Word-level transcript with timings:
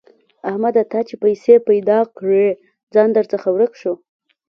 احمده! 0.49 0.83
تا 0.91 0.99
چې 1.07 1.15
پيسې 1.23 1.55
پیدا 1.69 1.99
کړې؛ 2.17 2.47
ځان 2.93 3.09
درڅخه 3.17 3.49
ورک 3.53 3.73
شو. 3.81 3.93